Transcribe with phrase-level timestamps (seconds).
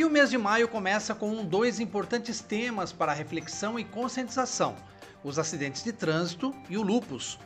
[0.00, 4.74] E o mês de maio começa com dois importantes temas para reflexão e conscientização:
[5.22, 7.38] os acidentes de trânsito e o lupus.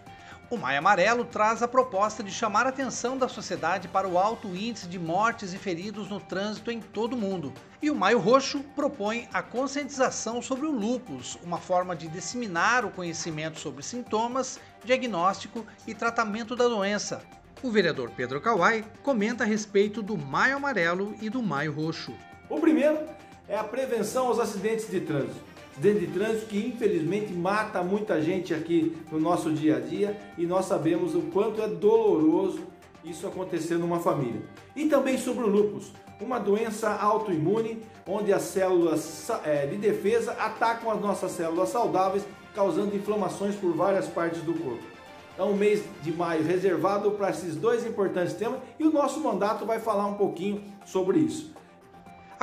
[0.48, 4.54] O Maio Amarelo traz a proposta de chamar a atenção da sociedade para o alto
[4.54, 7.52] índice de mortes e feridos no trânsito em todo o mundo.
[7.82, 12.90] E o Maio Roxo propõe a conscientização sobre o lupus, uma forma de disseminar o
[12.92, 17.20] conhecimento sobre sintomas, diagnóstico e tratamento da doença.
[17.64, 22.14] O vereador Pedro Kawai comenta a respeito do Maio Amarelo e do Maio Roxo.
[22.48, 22.98] O primeiro
[23.48, 25.40] é a prevenção aos acidentes de trânsito.
[25.72, 30.46] Acidente de trânsito que infelizmente mata muita gente aqui no nosso dia a dia e
[30.46, 32.62] nós sabemos o quanto é doloroso
[33.02, 34.42] isso acontecer numa família.
[34.76, 40.90] E também sobre o lúpus, uma doença autoimune onde as células é, de defesa atacam
[40.90, 44.84] as nossas células saudáveis, causando inflamações por várias partes do corpo.
[45.34, 49.66] Então, o mês de maio reservado para esses dois importantes temas e o nosso mandato
[49.66, 51.52] vai falar um pouquinho sobre isso.